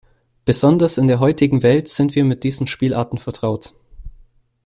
[0.45, 3.75] Besonders in der heutigen Welt sind wir mit diesen Spielarten vertraut.